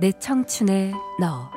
[0.00, 1.50] 내 청춘의 너.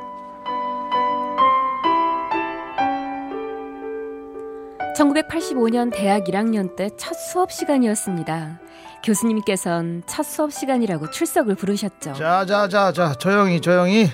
[4.98, 8.60] (1985년) 대학 1학년 때 첫 수업 시간이었습니다.
[9.04, 12.14] 교수님께선 첫 수업 시간이라고 출석을 부르셨죠.
[12.14, 14.10] 자자자자 조용히 조용히.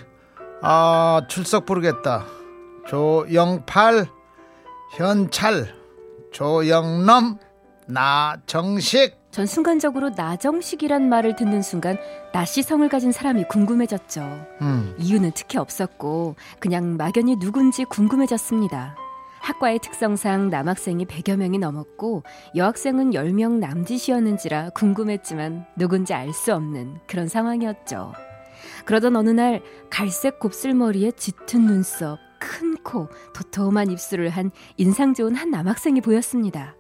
[0.61, 2.25] 아 출석 부르겠다.
[2.88, 4.07] 조영팔
[4.95, 5.75] 현찰
[6.31, 7.39] 조영넘
[7.88, 11.97] 나정식 전 순간적으로 나정식이란 말을 듣는 순간
[12.33, 14.21] 나시성을 가진 사람이 궁금해졌죠.
[14.61, 14.95] 음.
[14.97, 18.95] 이유는 특히 없었고 그냥 막연히 누군지 궁금해졌습니다.
[19.41, 22.23] 학과의 특성상 남학생이 100여 명이 넘었고
[22.55, 28.14] 여학생은 10명 남짓이었는지라 궁금했지만 누군지 알 수 없는 그런 상황이었죠.
[28.86, 35.52] 그러던 어느 날 갈색 곱슬머리에 짙은 눈썹, 큰 코, 도톰한 입술을 한 인상 좋은 한
[35.52, 36.75] 남학생이 보였습니다.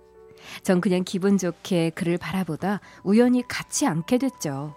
[0.63, 4.75] 전 그냥 기분 좋게 그를 바라보다 우연히 같이 앉게 됐죠.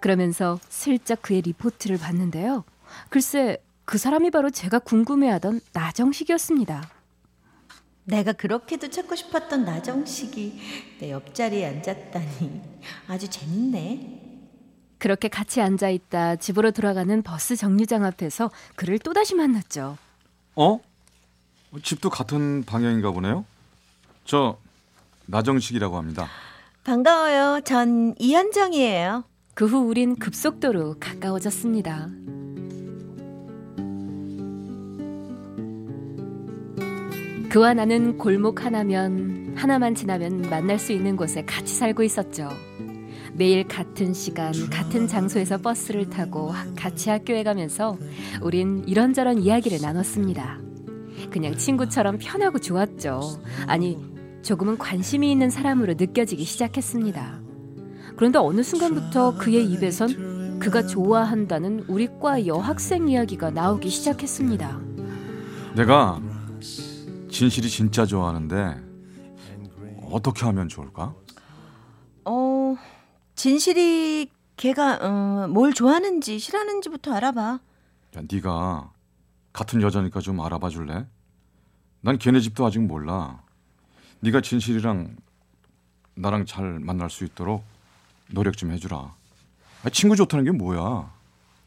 [0.00, 2.64] 그러면서 슬쩍 그의 리포트를 봤는데요.
[3.08, 6.88] 글쎄, 그 사람이 바로 제가 궁금해하던 나정식이었습니다.
[8.04, 10.60] 내가 그렇게도 찾고 싶었던 나정식이
[11.00, 12.62] 내 옆자리에 앉았다니
[13.06, 14.24] 아주 재밌네.
[14.98, 19.96] 그렇게 같이 앉아 있다 집으로 돌아가는 버스 정류장 앞에서 그를 또다시 만났죠.
[20.56, 20.80] 어?
[21.82, 23.44] 집도 같은 방향인가 보네요.
[24.24, 24.58] 저
[25.28, 26.26] 나정식이라고 합니다.
[26.84, 27.60] 반가워요.
[27.64, 29.24] 전 이현정이에요.
[29.54, 32.08] 그 후 우린 급속도로 가까워졌습니다.
[37.50, 42.48] 그와 나는 골목 하나면 하나만 지나면 만날 수 있는 곳에 같이 살고 있었죠.
[43.34, 47.96] 매일 같은 시간, 같은 장소에서 버스를 타고 같이 학교에 가면서
[48.42, 50.58] 우린 이런저런 이야기를 나눴습니다.
[51.30, 53.20] 그냥 친구처럼 편하고 좋았죠.
[53.66, 53.98] 아니,
[54.42, 57.40] 조금은 관심이 있는 사람으로 느껴지기 시작했습니다.
[58.16, 64.80] 그런데 어느 순간부터 그의 입에선 그가 좋아한다는 우리 과 여학생 이야기가 나오기 시작했습니다.
[65.76, 66.20] 내가
[67.30, 68.82] 진실이 진짜 좋아하는데
[70.10, 71.14] 어떻게 하면 좋을까?
[72.24, 72.76] 어,
[73.36, 77.60] 진실이 걔가 어, 뭘 좋아하는지 싫어하는지부터 알아봐.
[78.16, 78.90] 야, 네가
[79.52, 81.06] 같은 여자니까 좀 알아봐 줄래?
[82.00, 83.42] 난 걔네 집도 아직 몰라.
[84.20, 85.16] 네가 진실이랑
[86.14, 87.64] 나랑 잘 만날 수 있도록
[88.30, 89.14] 노력 좀 해주라.
[89.84, 91.16] 아, 친구 좋다는 게 뭐야?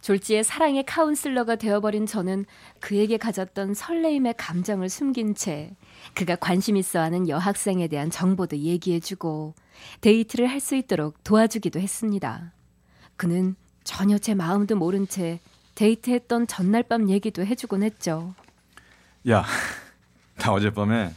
[0.01, 2.45] 졸지에 사랑의 카운슬러가 되어버린 저는
[2.79, 5.75] 그에게 가졌던 설레임의 감정을 숨긴 채
[6.15, 9.53] 그가 관심 있어하는 여학생에 대한 정보도 얘기해주고
[10.01, 12.51] 데이트를 할 수 있도록 도와주기도 했습니다.
[13.15, 15.39] 그는 전혀 제 마음도 모른 채
[15.75, 18.33] 데이트했던 전날 밤 얘기도 해주곤 했죠.
[19.29, 19.45] 야,
[20.37, 21.13] 나 어젯밤에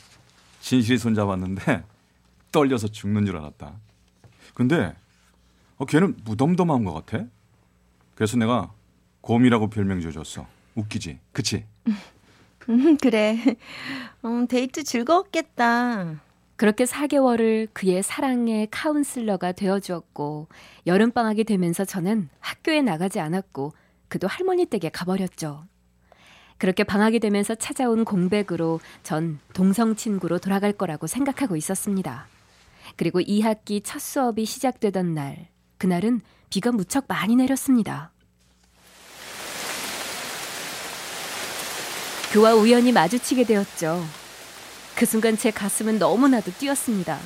[0.64, 1.84] 진실이 손잡았는데
[2.50, 3.74] 떨려서 죽는 줄 알았다.
[4.54, 4.94] 근데
[5.76, 7.26] 어, 걔는 무덤덤한 것 같아.
[8.14, 8.72] 그래서 내가
[9.20, 10.46] 곰이라고 별명 지어줬어.
[10.74, 11.18] 웃기지?
[11.32, 11.66] 그치?
[12.70, 13.36] 음, 그래.
[14.24, 16.22] 음, 데이트 즐거웠겠다.
[16.56, 20.48] 그렇게 4개월을 그의 사랑의 카운슬러가 되어주었고
[20.86, 23.74] 여름방학이 되면서 저는 학교에 나가지 않았고
[24.08, 25.66] 그도 할머니 댁에 가버렸죠.
[26.64, 32.26] 그렇게 방학이 되면서 찾아온 공백으로 전 동성 친구로 돌아갈 거라고 생각하고 있었습니다.
[32.96, 38.12] 그리고 2학기 첫 수업이 시작되던 날, 그날은 비가 무척 많이 내렸습니다.
[42.32, 44.02] 그와 우연히 마주치게 되었죠.
[44.96, 47.18] 그 순간 제 가슴은 너무나도 뛰었습니다.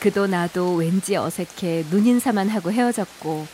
[0.00, 3.46] 그도 나도 왠지 어색해 눈인사만 하고 헤어졌고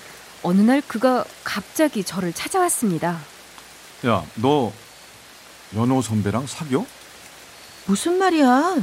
[0.42, 3.20] 어느 날 그가 갑자기 저를 찾아왔습니다.
[4.06, 4.72] 야, 너
[5.74, 6.84] 연호 선배랑 사겨?
[7.86, 8.76] 무슨 말이야?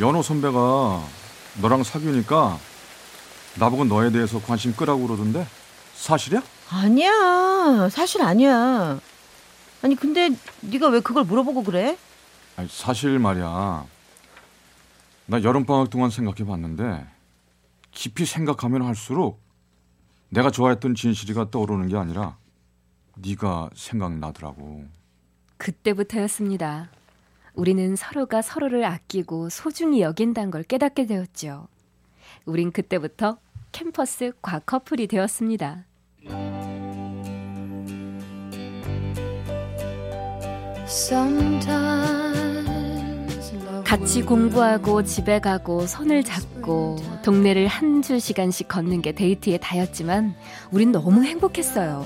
[0.00, 1.02] 연호 선배가
[1.60, 2.58] 너랑 사귀니까
[3.58, 5.46] 나보고 너에 대해서 관심 끄라고 그러던데
[5.94, 6.42] 사실이야?
[6.70, 7.88] 아니야.
[7.90, 9.00] 사실 아니야.
[9.82, 10.30] 아니 근데
[10.60, 11.96] 네가 왜 그걸 물어보고 그래?
[12.56, 13.84] 아니, 사실 말이야.
[15.26, 17.06] 나 여름방학 동안 생각해봤는데
[17.90, 19.40] 깊이 생각하면 할수록
[20.28, 22.36] 내가 좋아했던 진실이가 떠오르는 게 아니라
[23.16, 24.84] 네가 생각나더라고.
[25.58, 26.90] 그때부터였습니다.
[27.54, 31.68] 우리는 서로가 서로를 아끼고 소중히 여긴다는 걸 깨닫게 되었죠.
[32.44, 33.38] 우린 그때부터
[33.72, 35.84] 캠퍼스 과커플이 되었습니다.
[43.84, 50.34] 같이 공부하고 집에 가고 손을 잡고 동네를 한두 시간씩 걷는 게 데이트의 다였지만
[50.70, 52.04] 우린 너무 행복했어요.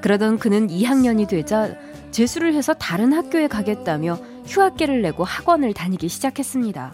[0.00, 1.74] 그러던 그는 2학년이 되자
[2.10, 6.92] 재수를 해서 다른 학교에 가겠다며 휴학계를 내고 학원을 다니기 시작했습니다.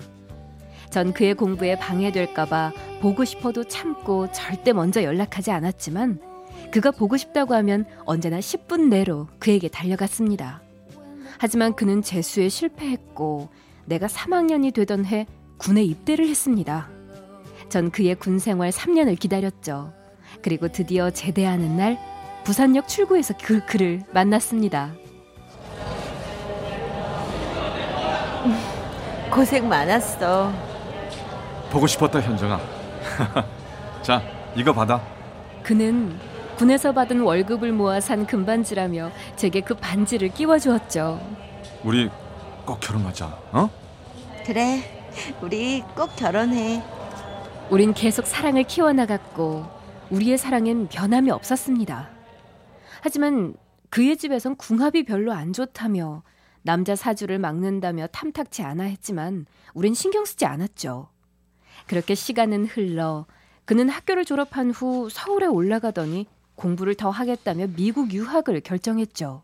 [0.91, 6.21] 전 그의 공부에 방해될까봐 보고 싶어도 참고 절대 먼저 연락하지 않았지만
[6.71, 10.63] 그가 보고 싶다고 하면 언제나 10분 내로 그에게 달려갔습니다.
[11.39, 13.49] 하지만 그는 재수에 실패했고
[13.87, 15.27] 내가 3학년이 되던 해
[15.59, 16.89] 군에 입대를 했습니다.
[17.69, 19.93] 전 그의 군 생활 3년을 기다렸죠.
[20.43, 21.99] 그리고 드디어 제대하는 날
[22.45, 24.95] 부산역 출구에서 그 그를 만났습니다.
[29.35, 30.53] 고생 많았어.
[31.69, 32.61] 보고 싶었다 현정아.
[34.01, 34.23] 자
[34.55, 35.03] 이거 받아.
[35.65, 36.17] 그는
[36.57, 41.21] 군에서 받은 월급을 모아 산 금반지라며 제게 그 반지를 끼워 주었죠.
[41.83, 42.09] 우리
[42.65, 43.27] 꼭 결혼하자.
[43.51, 43.69] 어?
[44.47, 44.85] 그래,
[45.41, 46.81] 우리 꼭 결혼해.
[47.71, 49.67] 우린 계속 사랑을 키워나갔고
[50.11, 52.09] 우리의 사랑엔 변함이 없었습니다.
[53.01, 53.55] 하지만
[53.91, 56.23] 그의 집에선 궁합이 별로 안 좋다며
[56.65, 59.45] 남자 사주를 막는다며 탐탁치 않아 했지만
[59.75, 61.11] 우린 신경 쓰지 않았죠.
[61.87, 63.27] 그렇게 시간은 흘러
[63.67, 69.43] 그는 학교를 졸업한 후 서울에 올라가더니 공부를 더 하겠다며 미국 유학을 결정했죠.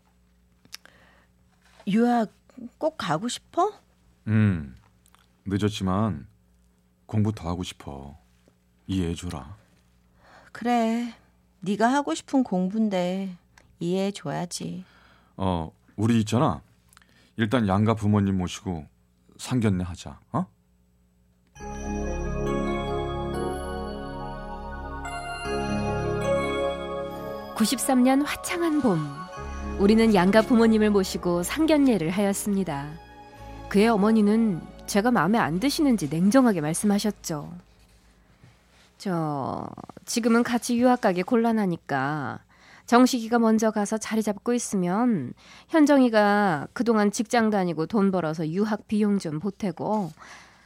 [1.87, 2.31] 유학
[2.79, 3.71] 꼭 가고 싶어?
[4.25, 4.75] 음.
[5.45, 6.27] 늦었지만
[7.05, 8.17] 공부 더 하고 싶어.
[8.87, 9.57] 이해해 줘라.
[10.51, 11.13] 그래.
[11.59, 13.37] 네가 하고 싶은 공부인데
[13.79, 14.85] 이해해 줘야지.
[15.37, 16.63] 어, 우리 있잖아.
[17.37, 18.85] 일단 양가 부모님 모시고
[19.37, 20.19] 상견례 하자.
[20.33, 20.45] 어?
[27.55, 28.99] 93년 화창한 봄,
[29.77, 32.89] 우리는 양가 부모님을 모시고 상견례를 하였습니다.
[33.69, 37.53] 그의 어머니는 제가 마음에 안 드시는지 냉정하게 말씀하셨죠.
[38.97, 39.67] 저,
[40.05, 42.39] 지금은 같이 유학 가기 곤란하니까
[42.85, 45.33] 정식이가 먼저 가서 자리 잡고 있으면
[45.69, 50.11] 현정이가 그동안 직장 다니고 돈 벌어서 유학 비용 좀 보태고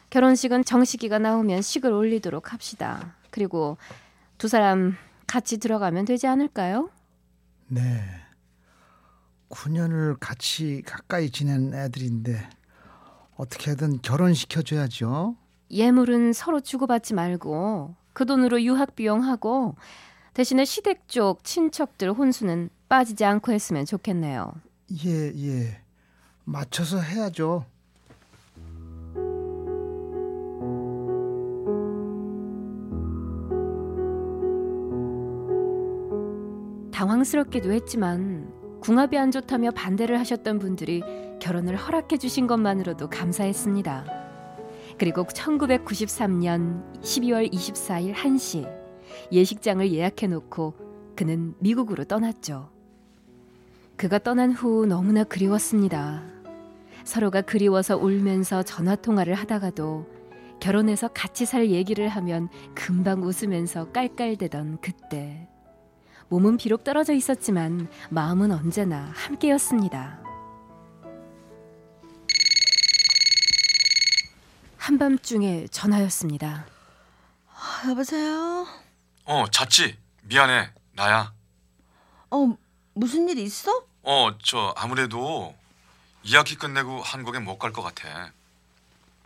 [0.09, 3.15] 결혼식은 정식이가 나오면 식을 올리도록 합시다.
[3.31, 3.77] 그리고
[4.37, 4.95] 두 사람
[5.27, 6.89] 같이 들어가면 되지 않을까요?
[7.67, 8.01] 네.
[9.49, 12.49] 9년을 같이 가까이 지낸 애들인데
[13.35, 15.35] 어떻게든 결혼시켜줘야죠.
[15.71, 19.75] 예물은 서로 주고받지 말고 그 돈으로 유학 비용하고
[20.35, 24.51] 대신에 시댁 쪽 친척들 혼수는 빠지지 않고 했으면 좋겠네요.
[25.05, 25.81] 예, 예.
[26.43, 27.65] 맞춰서 해야죠.
[36.91, 38.51] 당황스럽기도 했지만
[38.81, 41.01] 궁합이 안 좋다며 반대를 하셨던 분들이
[41.39, 44.05] 결혼을 허락해 주신 것만으로도 감사했습니다.
[44.97, 48.84] 그리고 1993년 12월 24일 1시
[49.31, 52.69] 예식장을 예약해 놓고 그는 미국으로 떠났죠.
[53.97, 56.23] 그가 떠난 후 너무나 그리웠습니다.
[57.03, 60.07] 서로가 그리워서 울면서 전화 통화를 하다가도
[60.59, 65.47] 결혼해서 같이 살 얘기를 하면 금방 웃으면서 깔깔대던 그때.
[66.27, 70.19] 몸은 비록 떨어져 있었지만 마음은 언제나 함께였습니다.
[74.77, 76.65] 한밤중에 전화였습니다.
[77.49, 78.65] 아, 여보세요?
[79.25, 79.97] 어, 잤지?
[80.23, 80.71] 미안해.
[80.93, 81.33] 나야.
[82.31, 82.57] 어,
[82.93, 83.83] 무슨 일 있어?
[84.03, 85.55] 어, 저 아무래도
[86.23, 88.31] 2학기 끝내고 한국에 못 갈 것 같아.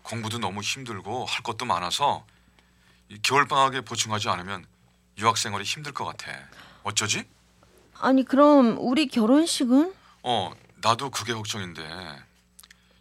[0.04, 2.26] 공부도 너무 힘들고 할 것도 많아서
[3.22, 4.66] 겨울 방학에 보충하지 않으면
[5.18, 6.32] 유학 생활이 힘들 것 같아.
[6.84, 7.26] 어쩌지?
[8.00, 9.94] 아니, 그럼 우리 결혼식은?
[10.24, 11.84] 어, 나도 그게 걱정인데.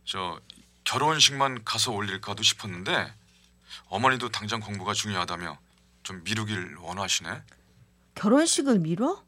[0.05, 0.41] 저
[0.85, 3.13] 결혼식만 가서 올릴까도 싶었는데
[3.89, 5.59] 어머니도 당장 공부가 중요하다며
[6.09, 7.43] 좀 미루길 원하시네.
[8.15, 9.23] 결혼식을 미뤄?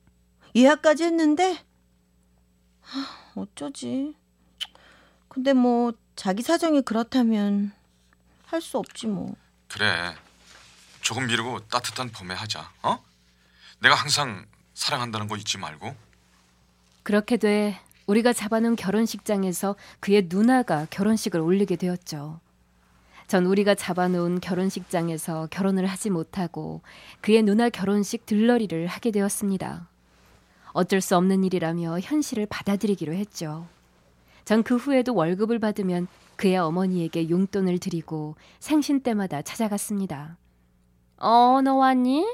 [0.56, 1.62] 예약까지 했는데?
[2.80, 4.16] 하, 어쩌지.
[5.28, 7.72] 근데 뭐 자기 사정이 그렇다면
[8.46, 9.37] 할 수 없지 뭐.
[9.68, 10.14] 그래.
[11.02, 12.72] 조금 미루고 따뜻한 봄에 하자.
[12.82, 13.04] 어?
[13.80, 15.94] 내가 항상 사랑한다는 거 잊지 말고.
[17.02, 22.40] 그렇게 돼 우리가 잡아놓은 결혼식장에서 그의 누나가 결혼식을 올리게 되었죠.
[23.30, 26.80] 전 우리가 잡아놓은 결혼식장에서 결혼을 하지 못하고
[27.20, 29.88] 그의 누나 결혼식 들러리를 하게 되었습니다.
[30.72, 33.68] 어쩔 수 없는 일이라며 현실을 받아들이기로 했죠.
[34.44, 40.37] 전 그 후에도 월급을 받으면 그의 어머니에게 용돈을 드리고 생신 때마다 찾아갔습니다.
[41.18, 42.26] 어, 너 왔니?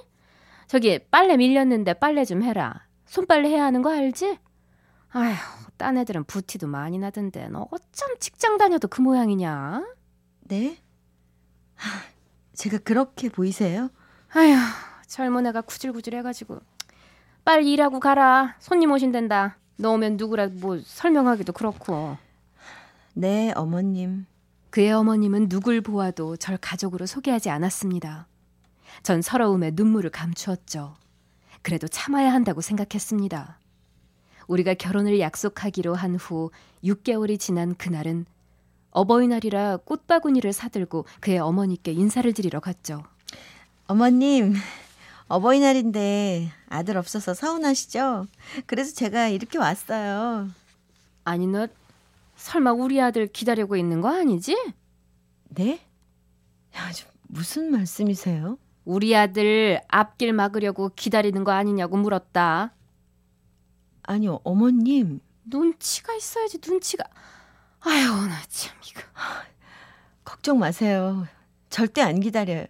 [0.66, 2.86] 저기 빨래 밀렸는데 빨래 좀 해라.
[3.04, 4.38] 손빨래 해야 하는 거 알지?
[5.10, 5.34] 아휴,
[5.76, 9.84] 딴 애들은 부티도 많이 나던데 너 어쩜 직장 다녀도 그 모양이냐?
[10.48, 10.78] 네?
[11.76, 12.00] 하,
[12.54, 13.90] 제가 그렇게 보이세요?
[14.34, 14.54] 아휴,
[15.06, 16.60] 젊은 애가 구질구질해가지고
[17.44, 18.56] 빨리 일하고 가라.
[18.58, 19.58] 손님 오신댄다.
[19.76, 22.16] 너 오면 누구라 뭐 설명하기도 그렇고.
[23.14, 24.26] 네, 어머님.
[24.70, 28.26] 그의 어머님은 누굴 보아도 절 가족으로 소개하지 않았습니다.
[29.02, 30.96] 전 서러움에 눈물을 감추었죠.
[31.62, 33.58] 그래도 참아야 한다고 생각했습니다.
[34.48, 36.50] 우리가 결혼을 약속하기로 한 후
[36.84, 38.26] 6개월이 지난 그날은
[38.96, 43.04] 어버이날이라 꽃바구니를 사들고 그의 어머니께 인사를 드리러 갔죠.
[43.86, 44.54] 어머님,
[45.28, 48.26] 어버이날인데 아들 없어서 서운하시죠?
[48.64, 50.48] 그래서 제가 이렇게 왔어요.
[51.24, 51.68] 아니 너
[52.36, 54.56] 설마 우리 아들 기다리고 있는 거 아니지?
[55.50, 55.80] 네?
[56.74, 56.90] 야,
[57.28, 58.56] 무슨 말씀이세요?
[58.86, 62.72] 우리 아들 앞길 막으려고 기다리는 거 아니냐고 물었다.
[64.04, 65.20] 아니요, 어머님.
[65.44, 67.04] 눈치가 있어야지, 눈치가.
[67.80, 69.00] 아유, 나 참, 이거.
[70.24, 71.26] 걱정 마세요.
[71.70, 72.66] 절대 안 기다려요.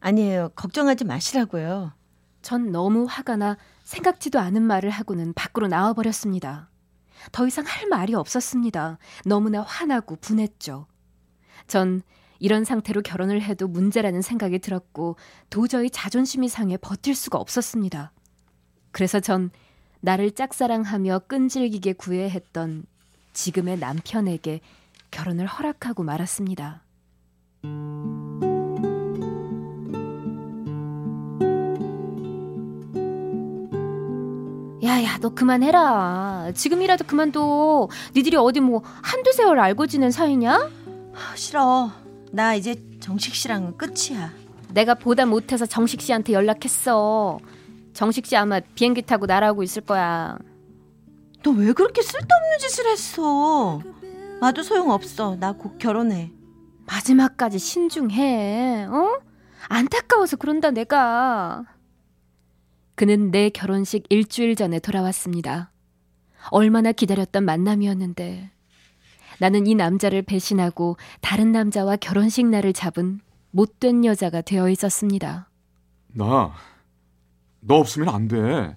[0.00, 0.50] 아니에요.
[0.56, 1.92] 걱정하지 마시라고요.
[2.42, 6.68] 전 너무 화가 나 생각지도 않은 말을 하고는 밖으로 나와버렸습니다.
[7.32, 8.98] 더 이상 할 말이 없었습니다.
[9.24, 10.86] 너무나 화나고 분했죠.
[11.66, 12.02] 전
[12.38, 15.16] 이런 상태로 결혼을 해도 문제라는 생각이 들었고
[15.48, 18.12] 도저히 자존심이 상해 버틸 수가 없었습니다.
[18.90, 19.50] 그래서 전
[20.00, 22.84] 나를 짝사랑하며 끈질기게 구애했던
[23.34, 24.60] 지금의 남편에게
[25.10, 26.82] 결혼을 허락하고 말았습니다.
[34.82, 36.52] 야야 너 그만해라.
[36.54, 37.88] 지금이라도 그만둬.
[38.14, 40.70] 니들이 어디 뭐 한두 세월 알고 지낸 사이냐?
[41.14, 41.90] 아, 싫어.
[42.32, 44.32] 나 이제 정식 씨랑은 끝이야.
[44.70, 47.38] 내가 보다 못해서 정식 씨한테 연락했어.
[47.92, 50.36] 정식 씨 아마 비행기 타고 날아오고 있을 거야
[51.44, 53.80] 너 왜 그렇게 쓸데없는 짓을 했어
[54.40, 56.32] 나도 소용없어 나 곧 결혼해
[56.86, 59.20] 마지막까지 신중해 어?
[59.68, 61.64] 안타까워서 그런다 내가
[62.94, 65.72] 그는 내 결혼식 일주일 전에 돌아왔습니다.
[66.50, 68.50] 얼마나 기다렸던 만남이었는데
[69.40, 73.20] 나는 이 남자를 배신하고 다른 남자와 결혼식 날을 잡은
[73.50, 75.48] 못된 여자가 되어 있었습니다.
[76.08, 76.52] 나,
[77.60, 78.76] 너 없으면 안 돼.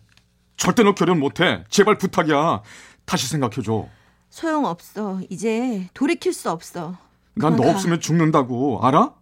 [0.58, 1.64] 절대 너 결혼 못해.
[1.70, 2.62] 제발 부탁이야.
[3.06, 3.88] 다시 생각해줘.
[4.30, 5.22] 소용없어.
[5.30, 6.98] 이제 돌이킬 수 없어.
[7.36, 8.84] 난 너 없으면 죽는다고.
[8.86, 9.14] 알아?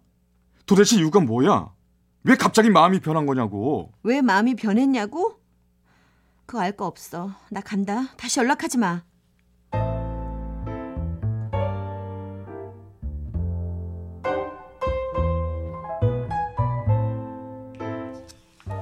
[0.64, 1.68] 도대체 이유가 뭐야?
[2.24, 3.92] 왜 갑자기 마음이 변한 거냐고.
[4.02, 5.38] 왜 마음이 변했냐고?
[6.46, 7.30] 그거 알 거 없어.
[7.50, 8.08] 나 간다.
[8.16, 9.02] 다시 연락하지 마.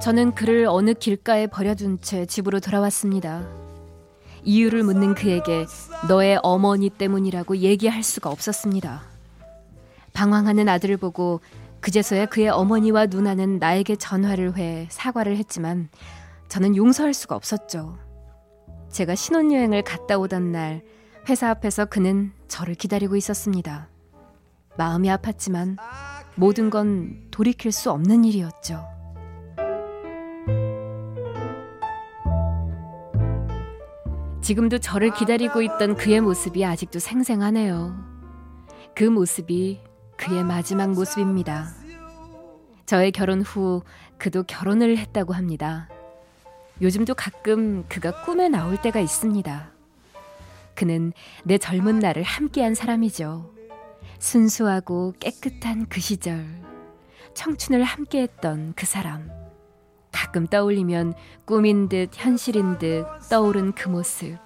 [0.05, 3.43] 저는 그를 어느 길가에 버려둔 채 집으로 돌아왔습니다.
[4.43, 5.65] 이유를 묻는 그에게
[6.07, 9.01] 너의 어머니 때문이라고 얘기할 수가 없었습니다.
[10.13, 11.41] 방황하는 아들을 보고
[11.81, 15.89] 그제서야 그의 어머니와 누나는 나에게 전화를 해 사과를 했지만
[16.49, 17.97] 저는 용서할 수가 없었죠.
[18.91, 20.83] 제가 신혼여행을 갔다 오던 날
[21.27, 23.89] 회사 앞에서 그는 저를 기다리고 있었습니다.
[24.77, 25.77] 마음이 아팠지만
[26.35, 28.94] 모든 건 돌이킬 수 없는 일이었죠.
[34.45, 37.95] 지금도 저를 기다리고 있던 그의 모습이 아직도 생생하네요.
[38.93, 39.81] 그 모습이
[40.17, 41.73] 그의 마지막 모습입니다.
[42.85, 43.81] 저의 결혼 후
[44.19, 45.89] 그도 결혼을 했다고 합니다.
[46.79, 49.71] 요즘도 가끔 그가 꿈에 나올 때가 있습니다.
[50.75, 51.11] 그는
[51.43, 53.51] 내 젊은 날을 함께한 사람이죠.
[54.19, 56.45] 순수하고 깨끗한 그 시절,
[57.33, 59.44] 청춘을 함께했던 그 사람.
[60.35, 61.13] 가끔 떠올리면
[61.45, 64.37] 꿈인 듯 현실인 듯 떠오른 그 모습.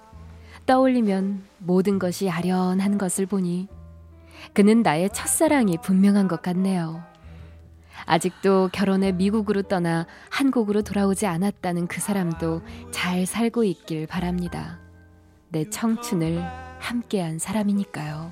[0.68, 3.68] 떠올리면 모든 것이 아련한 것을 보니
[4.54, 7.02] 그는 나의 첫사랑이 분명한 것 같네요.
[8.06, 14.78] 아직도 결혼해 미국으로 떠나 한국으로 돌아오지 않았다는 그 사람도 잘 살고 있길 바랍니다.
[15.48, 16.40] 내 청춘을
[16.78, 18.32] 함께한 사람이니까요.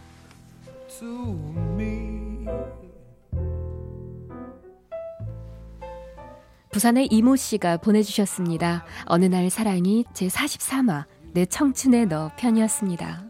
[6.77, 8.86] 부산의 이모 씨가 보내주셨습니다.
[9.05, 13.24] 어느 날 사랑이 제 43화 내 청춘의 너 편이었습니다.